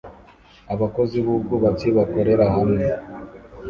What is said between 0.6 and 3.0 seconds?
Abakozi b'ubwubatsi bakorera hamwe